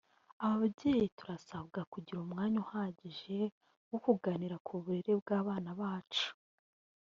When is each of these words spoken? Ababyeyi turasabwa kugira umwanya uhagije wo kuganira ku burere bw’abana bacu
Ababyeyi 0.47 1.05
turasabwa 1.17 1.79
kugira 1.91 2.17
umwanya 2.25 2.57
uhagije 2.65 3.39
wo 3.91 3.97
kuganira 4.05 4.55
ku 4.65 4.73
burere 4.81 5.13
bw’abana 5.21 5.69
bacu 5.79 6.27